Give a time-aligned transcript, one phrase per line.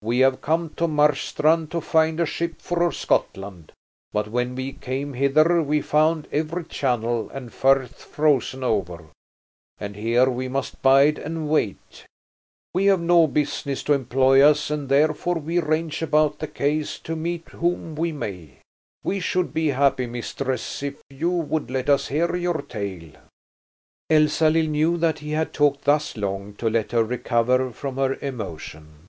[0.00, 3.70] We have come to Marstrand to find a ship for Scotland,
[4.14, 9.08] but when we came hither we found every channel and firth frozen over,
[9.78, 12.06] and here we must bide and wait.
[12.72, 17.14] We have no business to employ us, and therefore we range about the quays to
[17.14, 18.52] meet whom we may.
[19.02, 23.10] We should be happy, mistress, if you would let us hear your tale."
[24.08, 29.04] Elsalill knew that he had talked thus long to let her recover from her emotion.